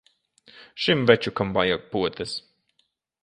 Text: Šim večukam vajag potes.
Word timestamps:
Šim 0.85 1.03
večukam 1.11 1.53
vajag 1.59 1.85
potes. 1.93 2.35